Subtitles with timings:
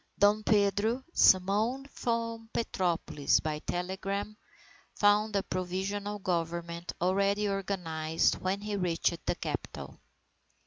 [0.17, 4.35] Dom Pedro, summoned from Petropolis by telegram,
[4.95, 9.99] found a Provisional Government already organized when he reached the capital.